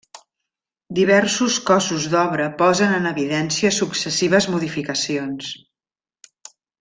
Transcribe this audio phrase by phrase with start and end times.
[0.99, 5.53] Diversos cossos d'obra posen en evidència successives modificacions.